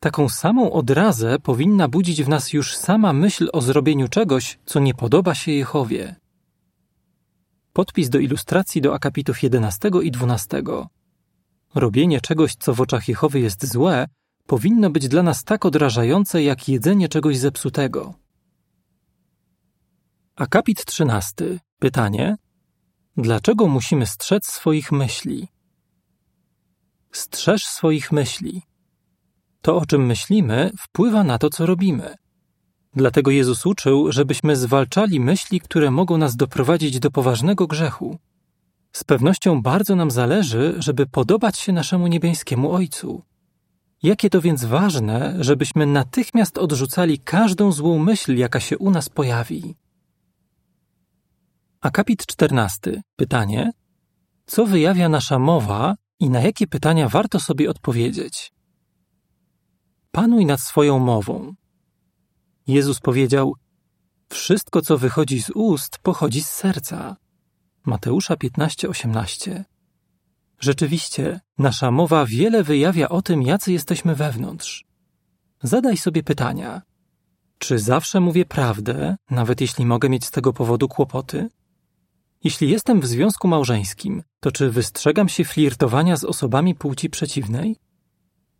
Taką 0.00 0.28
samą 0.28 0.72
odrazę 0.72 1.38
powinna 1.38 1.88
budzić 1.88 2.22
w 2.22 2.28
nas 2.28 2.52
już 2.52 2.76
sama 2.76 3.12
myśl 3.12 3.48
o 3.52 3.60
zrobieniu 3.60 4.08
czegoś, 4.08 4.58
co 4.66 4.80
nie 4.80 4.94
podoba 4.94 5.34
się 5.34 5.52
Jehowie. 5.52 6.16
Podpis 7.72 8.08
do 8.08 8.18
ilustracji 8.18 8.80
do 8.80 8.94
akapitów 8.94 9.42
11 9.42 9.90
i 10.02 10.10
12. 10.10 10.62
Robienie 11.74 12.20
czegoś, 12.20 12.54
co 12.54 12.74
w 12.74 12.80
oczach 12.80 13.08
Jehowy 13.08 13.40
jest 13.40 13.66
złe, 13.66 14.06
powinno 14.46 14.90
być 14.90 15.08
dla 15.08 15.22
nas 15.22 15.44
tak 15.44 15.64
odrażające, 15.64 16.42
jak 16.42 16.68
jedzenie 16.68 17.08
czegoś 17.08 17.38
zepsutego. 17.38 18.14
Akapit 20.36 20.84
13. 20.84 21.58
Pytanie: 21.78 22.36
Dlaczego 23.16 23.66
musimy 23.66 24.06
strzec 24.06 24.46
swoich 24.46 24.92
myśli? 24.92 25.48
Strzeż 27.16 27.64
swoich 27.64 28.12
myśli. 28.12 28.62
To, 29.62 29.76
o 29.76 29.86
czym 29.86 30.06
myślimy, 30.06 30.70
wpływa 30.78 31.24
na 31.24 31.38
to, 31.38 31.50
co 31.50 31.66
robimy. 31.66 32.14
Dlatego 32.94 33.30
Jezus 33.30 33.66
uczył, 33.66 34.12
żebyśmy 34.12 34.56
zwalczali 34.56 35.20
myśli, 35.20 35.60
które 35.60 35.90
mogą 35.90 36.18
nas 36.18 36.36
doprowadzić 36.36 36.98
do 36.98 37.10
poważnego 37.10 37.66
grzechu. 37.66 38.18
Z 38.92 39.04
pewnością 39.04 39.62
bardzo 39.62 39.96
nam 39.96 40.10
zależy, 40.10 40.74
żeby 40.78 41.06
podobać 41.06 41.58
się 41.58 41.72
naszemu 41.72 42.06
niebiańskiemu 42.06 42.72
Ojcu. 42.72 43.22
Jakie 44.02 44.30
to 44.30 44.40
więc 44.40 44.64
ważne, 44.64 45.36
żebyśmy 45.40 45.86
natychmiast 45.86 46.58
odrzucali 46.58 47.18
każdą 47.18 47.72
złą 47.72 47.98
myśl, 47.98 48.36
jaka 48.36 48.60
się 48.60 48.78
u 48.78 48.90
nas 48.90 49.08
pojawi. 49.08 49.74
Akapit 51.80 52.26
14. 52.26 53.02
Pytanie: 53.16 53.70
Co 54.46 54.66
wyjawia 54.66 55.08
nasza 55.08 55.38
mowa 55.38 55.96
i 56.20 56.30
na 56.30 56.40
jakie 56.40 56.66
pytania 56.66 57.08
warto 57.08 57.40
sobie 57.40 57.70
odpowiedzieć? 57.70 58.52
Panuj 60.10 60.46
nad 60.46 60.60
swoją 60.60 60.98
mową. 60.98 61.54
Jezus 62.66 63.00
powiedział: 63.00 63.54
Wszystko, 64.28 64.82
co 64.82 64.98
wychodzi 64.98 65.42
z 65.42 65.50
ust, 65.50 65.98
pochodzi 65.98 66.42
z 66.42 66.48
serca. 66.48 67.16
Mateusza 67.84 68.34
15:18. 68.34 69.64
Rzeczywiście, 70.60 71.40
nasza 71.58 71.90
mowa 71.90 72.26
wiele 72.26 72.62
wyjawia 72.62 73.08
o 73.08 73.22
tym, 73.22 73.42
jacy 73.42 73.72
jesteśmy 73.72 74.14
wewnątrz. 74.14 74.84
Zadaj 75.62 75.96
sobie 75.96 76.22
pytania: 76.22 76.82
czy 77.58 77.78
zawsze 77.78 78.20
mówię 78.20 78.44
prawdę, 78.44 79.16
nawet 79.30 79.60
jeśli 79.60 79.86
mogę 79.86 80.08
mieć 80.08 80.24
z 80.24 80.30
tego 80.30 80.52
powodu 80.52 80.88
kłopoty? 80.88 81.48
Jeśli 82.46 82.70
jestem 82.70 83.00
w 83.00 83.06
związku 83.06 83.48
małżeńskim, 83.48 84.22
to 84.40 84.52
czy 84.52 84.70
wystrzegam 84.70 85.28
się 85.28 85.44
flirtowania 85.44 86.16
z 86.16 86.24
osobami 86.24 86.74
płci 86.74 87.10
przeciwnej? 87.10 87.76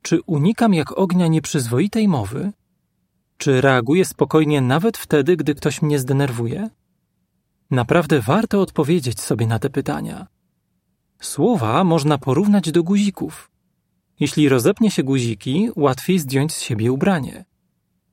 Czy 0.02 0.20
unikam 0.26 0.74
jak 0.74 0.98
ognia 0.98 1.26
nieprzyzwoitej 1.26 2.08
mowy? 2.08 2.52
Czy 3.36 3.60
reaguję 3.60 4.04
spokojnie 4.04 4.60
nawet 4.60 4.98
wtedy, 4.98 5.36
gdy 5.36 5.54
ktoś 5.54 5.82
mnie 5.82 5.98
zdenerwuje? 5.98 6.70
Naprawdę 7.70 8.20
warto 8.20 8.60
odpowiedzieć 8.60 9.20
sobie 9.20 9.46
na 9.46 9.58
te 9.58 9.70
pytania. 9.70 10.26
Słowa 11.20 11.84
można 11.84 12.18
porównać 12.18 12.72
do 12.72 12.82
guzików. 12.82 13.50
Jeśli 14.20 14.48
rozepnie 14.48 14.90
się 14.90 15.02
guziki, 15.02 15.70
łatwiej 15.76 16.18
zdjąć 16.18 16.52
z 16.52 16.60
siebie 16.60 16.92
ubranie. 16.92 17.44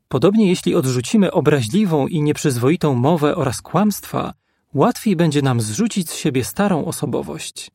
Podobnie 0.07 0.47
jeśli 0.47 0.75
odrzucimy 0.75 1.31
obraźliwą 1.31 2.07
i 2.07 2.21
nieprzyzwoitą 2.21 2.95
mowę 2.95 3.35
oraz 3.35 3.61
kłamstwa, 3.61 4.33
łatwiej 4.73 5.15
będzie 5.15 5.41
nam 5.41 5.61
zrzucić 5.61 6.09
z 6.09 6.15
siebie 6.15 6.43
starą 6.43 6.85
osobowość. 6.85 7.71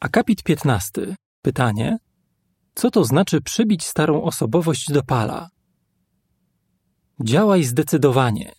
Akapit 0.00 0.42
15. 0.42 1.16
Pytanie: 1.42 1.98
Co 2.74 2.90
to 2.90 3.04
znaczy 3.04 3.40
przybić 3.40 3.84
starą 3.84 4.22
osobowość 4.22 4.92
do 4.92 5.02
pala? 5.02 5.48
Działaj 7.24 7.64
zdecydowanie. 7.64 8.52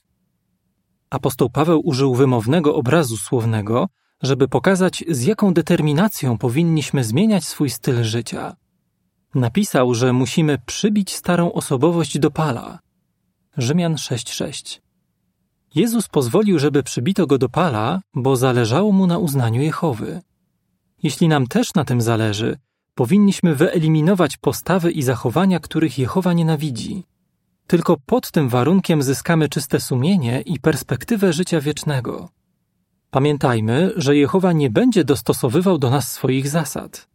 Apostoł 1.09 1.49
Paweł 1.49 1.81
użył 1.83 2.15
wymownego 2.15 2.75
obrazu 2.75 3.17
słownego, 3.17 3.87
żeby 4.21 4.47
pokazać, 4.47 5.03
z 5.09 5.23
jaką 5.23 5.53
determinacją 5.53 6.37
powinniśmy 6.37 7.03
zmieniać 7.03 7.43
swój 7.43 7.69
styl 7.69 8.03
życia. 8.03 8.55
Napisał, 9.35 9.93
że 9.93 10.13
musimy 10.13 10.57
przybić 10.65 11.15
starą 11.15 11.51
osobowość 11.51 12.19
do 12.19 12.31
pala. 12.31 12.79
Rzymian 13.57 13.95
6:6. 13.95 14.90
Jezus 15.75 16.07
pozwolił, 16.07 16.59
żeby 16.59 16.83
przybito 16.83 17.27
go 17.27 17.37
do 17.37 17.49
pala, 17.49 18.01
bo 18.13 18.35
zależało 18.35 18.91
mu 18.91 19.07
na 19.07 19.17
uznaniu 19.17 19.61
Jehowy. 19.61 20.21
Jeśli 21.03 21.27
nam 21.27 21.47
też 21.47 21.73
na 21.73 21.85
tym 21.85 22.01
zależy, 22.01 22.57
powinniśmy 22.95 23.55
wyeliminować 23.55 24.37
postawy 24.37 24.91
i 24.91 25.03
zachowania, 25.03 25.59
których 25.59 25.99
Jehowa 25.99 26.33
nienawidzi. 26.33 27.03
Tylko 27.67 27.97
pod 28.05 28.31
tym 28.31 28.49
warunkiem 28.49 29.03
zyskamy 29.03 29.49
czyste 29.49 29.79
sumienie 29.79 30.41
i 30.41 30.59
perspektywę 30.59 31.33
życia 31.33 31.61
wiecznego. 31.61 32.29
Pamiętajmy, 33.11 33.91
że 33.95 34.15
Jehowa 34.15 34.53
nie 34.53 34.69
będzie 34.69 35.03
dostosowywał 35.03 35.77
do 35.77 35.89
nas 35.89 36.11
swoich 36.11 36.49
zasad. 36.49 37.07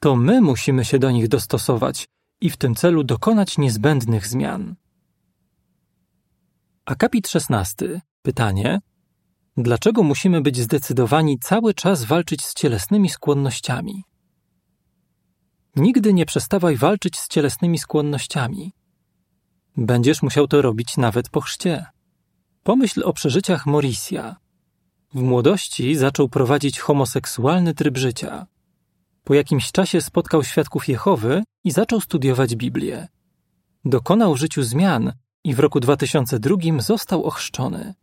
To 0.00 0.16
my 0.16 0.40
musimy 0.40 0.84
się 0.84 0.98
do 0.98 1.10
nich 1.10 1.28
dostosować 1.28 2.08
i 2.40 2.50
w 2.50 2.56
tym 2.56 2.74
celu 2.74 3.04
dokonać 3.04 3.58
niezbędnych 3.58 4.26
zmian. 4.26 4.74
Akapit 6.86 7.28
16. 7.28 8.00
Pytanie: 8.22 8.80
Dlaczego 9.56 10.02
musimy 10.02 10.40
być 10.40 10.56
zdecydowani 10.56 11.38
cały 11.38 11.74
czas 11.74 12.04
walczyć 12.04 12.44
z 12.44 12.54
cielesnymi 12.54 13.08
skłonnościami? 13.08 14.04
Nigdy 15.76 16.12
nie 16.12 16.26
przestawaj 16.26 16.76
walczyć 16.76 17.18
z 17.18 17.28
cielesnymi 17.28 17.78
skłonnościami. 17.78 18.72
Będziesz 19.76 20.22
musiał 20.22 20.48
to 20.48 20.62
robić 20.62 20.96
nawet 20.96 21.28
po 21.28 21.40
chrzcie. 21.40 21.86
Pomyśl 22.62 23.02
o 23.04 23.12
przeżyciach 23.12 23.66
Morisia. 23.66 24.36
W 25.14 25.20
młodości 25.22 25.96
zaczął 25.96 26.28
prowadzić 26.28 26.80
homoseksualny 26.80 27.74
tryb 27.74 27.96
życia. 27.98 28.46
Po 29.24 29.34
jakimś 29.34 29.72
czasie 29.72 30.00
spotkał 30.00 30.44
świadków 30.44 30.88
Jehowy 30.88 31.42
i 31.64 31.70
zaczął 31.70 32.00
studiować 32.00 32.56
Biblię. 32.56 33.08
Dokonał 33.84 34.34
w 34.34 34.38
życiu 34.38 34.62
zmian 34.62 35.12
i 35.46 35.54
w 35.54 35.58
roku 35.58 35.80
2002 35.80 36.56
został 36.78 37.24
ochrzczony. 37.24 37.94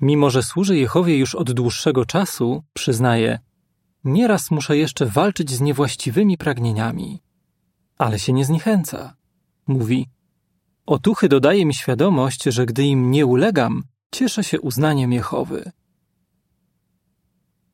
Mimo, 0.00 0.30
że 0.30 0.42
służy 0.42 0.76
Jehowie 0.76 1.18
już 1.18 1.34
od 1.34 1.52
dłuższego 1.52 2.04
czasu, 2.04 2.62
przyznaje: 2.72 3.38
nieraz 4.04 4.50
muszę 4.50 4.76
jeszcze 4.76 5.06
walczyć 5.06 5.50
z 5.50 5.60
niewłaściwymi 5.60 6.38
pragnieniami. 6.38 7.22
Ale 7.98 8.18
się 8.18 8.32
nie 8.32 8.44
zniechęca. 8.44 9.16
Mówi: 9.66 10.08
Otuchy 10.86 11.28
dodaje 11.28 11.66
mi 11.66 11.74
świadomość, 11.74 12.42
że 12.42 12.66
gdy 12.66 12.84
im 12.84 13.10
nie 13.10 13.26
ulegam, 13.26 13.82
cieszę 14.10 14.44
się 14.44 14.60
uznaniem 14.60 15.12
Jehowy. 15.12 15.72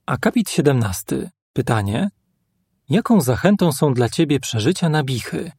Akapit 0.06 0.50
17. 0.50 1.30
Pytanie: 1.52 2.10
Jaką 2.88 3.20
zachętą 3.20 3.72
są 3.72 3.94
dla 3.94 4.08
ciebie 4.08 4.40
przeżycia 4.40 4.88
na 4.88 5.04
bichy? 5.04 5.52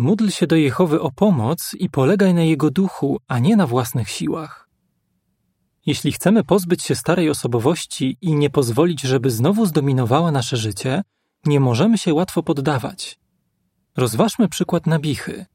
Módl 0.00 0.28
się 0.28 0.46
do 0.46 0.56
Jehowy 0.56 1.00
o 1.00 1.10
pomoc 1.10 1.74
i 1.74 1.90
polegaj 1.90 2.34
na 2.34 2.42
Jego 2.42 2.70
duchu, 2.70 3.20
a 3.28 3.38
nie 3.38 3.56
na 3.56 3.66
własnych 3.66 4.08
siłach. 4.08 4.68
Jeśli 5.86 6.12
chcemy 6.12 6.44
pozbyć 6.44 6.82
się 6.82 6.94
starej 6.94 7.30
osobowości 7.30 8.16
i 8.20 8.34
nie 8.34 8.50
pozwolić, 8.50 9.00
żeby 9.00 9.30
znowu 9.30 9.66
zdominowała 9.66 10.32
nasze 10.32 10.56
życie, 10.56 11.02
nie 11.46 11.60
możemy 11.60 11.98
się 11.98 12.14
łatwo 12.14 12.42
poddawać. 12.42 13.18
Rozważmy 13.96 14.48
przykład 14.48 14.86
Nabichy. 14.86 15.46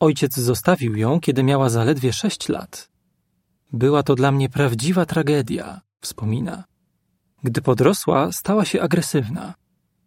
Ojciec 0.00 0.36
zostawił 0.36 0.96
ją, 0.96 1.20
kiedy 1.20 1.42
miała 1.42 1.68
zaledwie 1.68 2.12
sześć 2.12 2.48
lat. 2.48 2.90
Była 3.72 4.02
to 4.02 4.14
dla 4.14 4.32
mnie 4.32 4.48
prawdziwa 4.48 5.06
tragedia, 5.06 5.80
wspomina. 6.00 6.64
Gdy 7.44 7.62
podrosła, 7.62 8.32
stała 8.32 8.64
się 8.64 8.82
agresywna. 8.82 9.54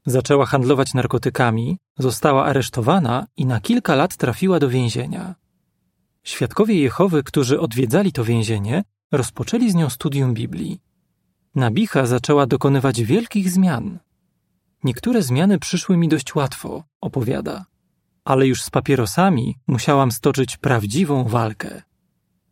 Zaczęła 0.05 0.45
handlować 0.45 0.93
narkotykami, 0.93 1.77
została 1.97 2.45
aresztowana 2.45 3.27
i 3.37 3.45
na 3.45 3.59
kilka 3.59 3.95
lat 3.95 4.17
trafiła 4.17 4.59
do 4.59 4.69
więzienia. 4.69 5.35
Świadkowie 6.23 6.75
Jehowy, 6.75 7.23
którzy 7.23 7.59
odwiedzali 7.59 8.11
to 8.11 8.23
więzienie, 8.23 8.83
rozpoczęli 9.11 9.71
z 9.71 9.75
nią 9.75 9.89
studium 9.89 10.33
Biblii. 10.33 10.81
Nabicha 11.55 12.05
zaczęła 12.05 12.45
dokonywać 12.45 13.01
wielkich 13.03 13.51
zmian. 13.51 13.99
Niektóre 14.83 15.21
zmiany 15.21 15.59
przyszły 15.59 15.97
mi 15.97 16.07
dość 16.07 16.35
łatwo, 16.35 16.83
opowiada, 17.01 17.65
ale 18.25 18.47
już 18.47 18.63
z 18.63 18.69
papierosami 18.69 19.55
musiałam 19.67 20.11
stoczyć 20.11 20.57
prawdziwą 20.57 21.23
walkę. 21.23 21.81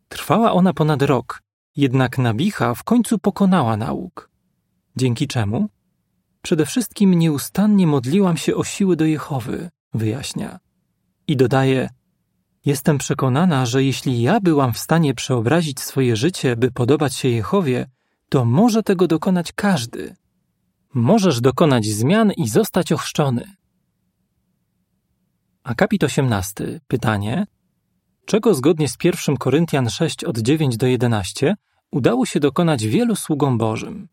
Trwała 0.08 0.52
ona 0.52 0.72
ponad 0.72 1.02
rok, 1.02 1.42
jednak 1.76 2.18
Nabicha 2.18 2.74
w 2.74 2.84
końcu 2.84 3.18
pokonała 3.18 3.76
nauk. 3.76 4.30
Dzięki 4.96 5.26
czemu? 5.26 5.68
Przede 6.42 6.66
wszystkim 6.66 7.14
nieustannie 7.14 7.86
modliłam 7.86 8.36
się 8.36 8.54
o 8.54 8.64
siły 8.64 8.96
do 8.96 9.04
Jehowy, 9.04 9.70
wyjaśnia. 9.94 10.58
I 11.26 11.36
dodaje: 11.36 11.90
Jestem 12.64 12.98
przekonana, 12.98 13.66
że 13.66 13.84
jeśli 13.84 14.22
ja 14.22 14.40
byłam 14.40 14.72
w 14.72 14.78
stanie 14.78 15.14
przeobrazić 15.14 15.80
swoje 15.80 16.16
życie, 16.16 16.56
by 16.56 16.70
podobać 16.70 17.14
się 17.14 17.28
Jehowie, 17.28 17.86
to 18.28 18.44
może 18.44 18.82
tego 18.82 19.06
dokonać 19.06 19.52
każdy. 19.52 20.16
Możesz 20.94 21.40
dokonać 21.40 21.86
zmian 21.86 22.32
i 22.32 22.48
zostać 22.48 22.92
ochrzczony. 22.92 23.44
Akapit 25.62 26.04
18. 26.04 26.80
Pytanie: 26.88 27.46
Czego 28.24 28.54
zgodnie 28.54 28.88
z 28.88 28.96
1 29.04 29.36
Koryntian 29.36 29.90
6 29.90 30.24
od 30.24 30.38
9 30.38 30.76
do 30.76 30.86
11 30.86 31.56
udało 31.90 32.26
się 32.26 32.40
dokonać 32.40 32.86
wielu 32.86 33.16
sługom 33.16 33.58
Bożym? 33.58 34.08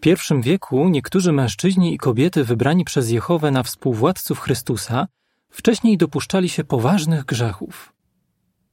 W 0.00 0.02
pierwszym 0.02 0.42
wieku 0.42 0.88
niektórzy 0.88 1.32
mężczyźni 1.32 1.94
i 1.94 1.98
kobiety 1.98 2.44
wybrani 2.44 2.84
przez 2.84 3.10
Jehowę 3.10 3.50
na 3.50 3.62
współwładców 3.62 4.40
Chrystusa 4.40 5.08
wcześniej 5.50 5.96
dopuszczali 5.96 6.48
się 6.48 6.64
poważnych 6.64 7.24
grzechów. 7.24 7.92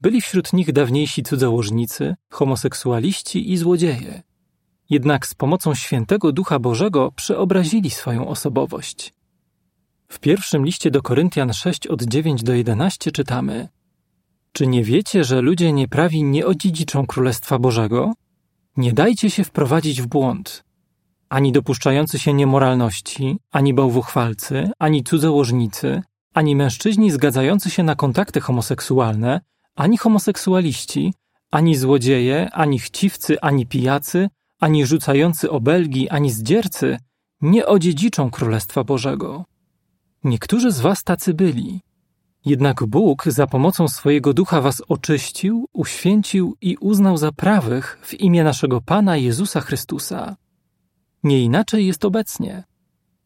Byli 0.02 0.22
wśród 0.22 0.54
nich 0.54 0.72
dawniejsi 0.72 1.24
cudzołożnicy, 1.24 2.16
homoseksualiści 2.30 3.52
i 3.52 3.58
złodzieje. 3.58 4.24
Jednak 4.90 5.28
z 5.28 5.34
pomocą 5.34 5.76
świętego 5.76 6.32
Ducha 6.32 6.60
Bożego 6.60 7.12
przeobrazili 7.12 7.90
swoją 7.90 8.28
osobowość. 8.28 9.14
W 10.08 10.20
pierwszym 10.20 10.66
liście 10.66 10.92
do 10.92 11.02
Koryntian 11.02 11.54
6 11.54 11.88
od 11.88 12.04
9 12.04 12.44
do 12.44 12.54
11 12.54 13.12
czytamy: 13.12 13.70
Czy 14.52 14.68
nie 14.68 14.84
wiecie, 14.84 15.24
że 15.24 15.42
ludzie 15.42 15.74
nieprawi 15.74 16.24
nie 16.24 16.46
odziedziczą 16.46 17.08
Królestwa 17.08 17.60
Bożego? 17.60 18.14
Nie 18.78 18.94
dajcie 18.94 19.30
się 19.30 19.44
wprowadzić 19.44 20.02
w 20.02 20.08
błąd 20.08 20.67
ani 21.30 21.52
dopuszczający 21.52 22.20
się 22.20 22.34
niemoralności, 22.34 23.40
ani 23.52 23.74
bałwochwalcy, 23.74 24.72
ani 24.80 25.04
cudzołożnicy, 25.04 26.02
ani 26.34 26.56
mężczyźni 26.56 27.12
zgadzający 27.12 27.70
się 27.70 27.84
na 27.84 27.96
kontakty 27.96 28.42
homoseksualne, 28.42 29.42
ani 29.76 29.98
homoseksualiści, 29.98 31.14
ani 31.52 31.76
złodzieje, 31.76 32.50
ani 32.52 32.80
chciwcy, 32.80 33.42
ani 33.42 33.66
pijacy, 33.66 34.30
ani 34.60 34.86
rzucający 34.86 35.52
obelgi, 35.52 36.10
ani 36.10 36.32
zdziercy 36.32 36.98
nie 37.42 37.66
odziedziczą 37.66 38.30
Królestwa 38.30 38.84
Bożego. 38.84 39.46
Niektórzy 40.24 40.72
z 40.72 40.80
was 40.80 41.04
tacy 41.04 41.34
byli. 41.34 41.82
Jednak 42.46 42.86
Bóg 42.86 43.24
za 43.28 43.48
pomocą 43.48 43.88
swojego 43.88 44.34
ducha 44.34 44.62
was 44.62 44.82
oczyścił, 44.88 45.66
uświęcił 45.74 46.56
i 46.62 46.78
uznał 46.78 47.18
za 47.18 47.32
prawych 47.32 48.00
w 48.02 48.14
imię 48.14 48.44
naszego 48.44 48.82
Pana 48.82 49.18
Jezusa 49.18 49.62
Chrystusa. 49.62 50.36
Nie 51.24 51.42
inaczej 51.44 51.88
jest 51.88 52.06
obecnie. 52.06 52.64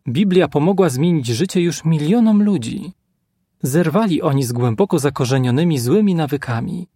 Biblia 0.08 0.48
pomogła 0.48 0.90
zmienić 0.90 1.28
życie 1.28 1.62
już 1.62 1.86
milionom 1.86 2.44
ludzi. 2.44 2.94
Zerwali 3.64 4.22
oni 4.22 4.44
z 4.44 4.52
głęboko 4.52 5.00
zakorzenionymi 5.00 5.80
złymi 5.80 6.16
nawykami. 6.16 6.88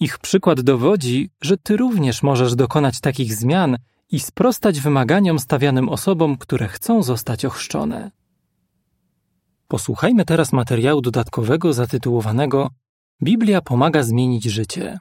Ich 0.00 0.18
przykład 0.18 0.60
dowodzi, 0.60 1.30
że 1.40 1.56
ty 1.56 1.76
również 1.76 2.22
możesz 2.22 2.54
dokonać 2.54 3.00
takich 3.00 3.34
zmian 3.34 3.76
i 4.10 4.20
sprostać 4.20 4.80
wymaganiom 4.80 5.38
stawianym 5.38 5.88
osobom, 5.88 6.36
które 6.36 6.68
chcą 6.68 7.02
zostać 7.02 7.44
ochrzczone. 7.44 8.10
Posłuchajmy 9.68 10.24
teraz 10.24 10.52
materiału 10.52 11.00
dodatkowego 11.00 11.72
zatytułowanego 11.72 12.70
Biblia 13.22 13.60
pomaga 13.60 14.02
zmienić 14.02 14.44
życie. 14.44 14.98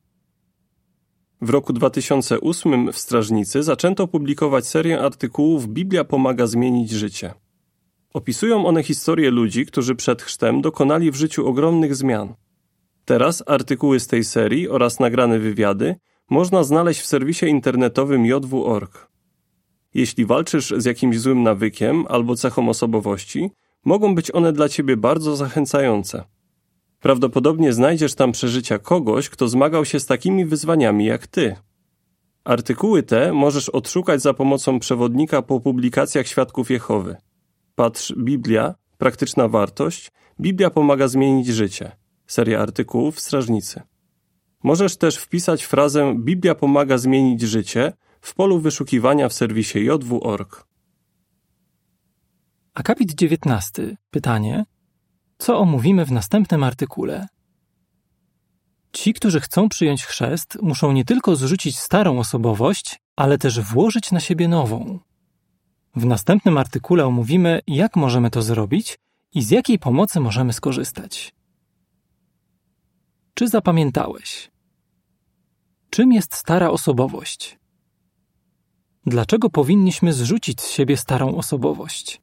W 1.42 1.50
roku 1.50 1.74
2008 1.74 2.92
w 2.92 2.98
Strażnicy 2.98 3.64
zaczęto 3.64 4.08
publikować 4.08 4.68
serię 4.68 5.02
artykułów 5.02 5.68
Biblia 5.68 6.04
pomaga 6.04 6.48
zmienić 6.48 6.92
życie. 6.92 7.34
Opisują 8.14 8.66
one 8.66 8.84
historię 8.84 9.32
ludzi, 9.32 9.66
którzy 9.66 9.96
przed 9.96 10.22
chrztem 10.22 10.62
dokonali 10.62 11.12
w 11.12 11.16
życiu 11.16 11.48
ogromnych 11.48 11.96
zmian. 11.96 12.34
Teraz 13.06 13.44
artykuły 13.48 14.00
z 14.00 14.08
tej 14.08 14.24
serii 14.24 14.70
oraz 14.70 15.00
nagrane 15.00 15.40
wywiady 15.40 15.96
można 16.30 16.64
znaleźć 16.64 17.02
w 17.02 17.06
serwisie 17.06 17.46
internetowym 17.46 18.26
jw.org. 18.26 19.08
Jeśli 19.94 20.26
walczysz 20.26 20.74
z 20.78 20.86
jakimś 20.86 21.20
złym 21.20 21.44
nawykiem 21.44 22.06
albo 22.10 22.36
cechą 22.36 22.70
osobowości, 22.70 23.52
mogą 23.86 24.16
być 24.16 24.32
one 24.36 24.54
dla 24.54 24.70
ciebie 24.70 24.98
bardzo 24.98 25.36
zachęcające. 25.36 26.24
Prawdopodobnie 27.00 27.74
znajdziesz 27.74 28.16
tam 28.16 28.32
przeżycia 28.32 28.80
kogoś, 28.80 29.30
kto 29.30 29.48
zmagał 29.48 29.86
się 29.86 30.00
z 30.00 30.06
takimi 30.06 30.46
wyzwaniami 30.46 31.06
jak 31.06 31.28
ty. 31.28 31.56
Artykuły 32.44 33.04
te 33.04 33.34
możesz 33.34 33.70
odszukać 33.70 34.22
za 34.22 34.34
pomocą 34.34 34.80
przewodnika 34.80 35.42
po 35.42 35.60
publikacjach 35.60 36.28
Świadków 36.28 36.72
Jehowy. 36.72 37.16
Patrz 37.76 38.14
Biblia, 38.18 38.76
praktyczna 38.98 39.48
wartość, 39.48 40.12
Biblia 40.40 40.70
pomaga 40.70 41.08
zmienić 41.08 41.48
życie. 41.48 41.92
Seria 42.28 42.60
artykułów 42.60 43.16
w 43.16 43.20
Strażnicy. 43.20 43.82
Możesz 44.64 44.98
też 44.98 45.18
wpisać 45.18 45.64
frazę 45.64 46.16
Biblia 46.20 46.56
pomaga 46.56 46.98
zmienić 46.98 47.42
życie 47.42 47.94
w 48.22 48.36
polu 48.36 48.60
wyszukiwania 48.60 49.30
w 49.30 49.34
serwisie 49.34 49.80
jw.org. 49.80 50.66
Akapit 52.74 53.16
19. 53.16 53.98
Pytanie: 54.12 54.66
co 55.38 55.60
omówimy 55.60 56.06
w 56.06 56.12
następnym 56.12 56.64
artykule. 56.64 57.28
Ci, 58.92 59.14
którzy 59.14 59.40
chcą 59.40 59.70
przyjąć 59.70 60.06
chrzest, 60.06 60.58
muszą 60.62 60.92
nie 60.92 61.06
tylko 61.06 61.36
zrzucić 61.36 61.80
starą 61.80 62.20
osobowość, 62.20 63.00
ale 63.16 63.38
też 63.38 63.62
włożyć 63.62 64.12
na 64.12 64.20
siebie 64.20 64.48
nową. 64.48 65.00
W 65.96 66.06
następnym 66.06 66.58
artykule 66.58 67.06
omówimy, 67.06 67.62
jak 67.68 67.96
możemy 67.96 68.30
to 68.30 68.42
zrobić 68.42 69.00
i 69.34 69.44
z 69.44 69.50
jakiej 69.52 69.80
pomocy 69.80 70.20
możemy 70.20 70.54
skorzystać. 70.54 71.34
Czy 73.34 73.48
zapamiętałeś? 73.48 74.52
Czym 75.90 76.14
jest 76.14 76.34
stara 76.34 76.70
osobowość? 76.70 77.60
Dlaczego 79.06 79.50
powinniśmy 79.50 80.14
zrzucić 80.14 80.62
z 80.62 80.70
siebie 80.72 80.98
starą 80.98 81.36
osobowość? 81.36 82.22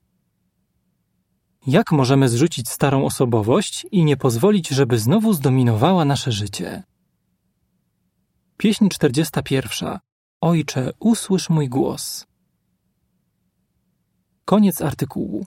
Jak 1.67 1.93
możemy 1.93 2.29
zrzucić 2.29 2.69
starą 2.69 3.05
osobowość 3.05 3.87
i 3.91 4.05
nie 4.05 4.17
pozwolić, 4.17 4.69
żeby 4.69 4.99
znowu 4.99 5.33
zdominowała 5.33 6.05
nasze 6.05 6.33
życie? 6.33 6.83
Pieśń 8.57 8.89
41. 8.89 9.99
Ojcze, 10.41 10.93
usłysz 10.99 11.51
mój 11.51 11.69
głos. 11.69 12.27
Koniec 14.45 14.83
artykułu. 14.83 15.47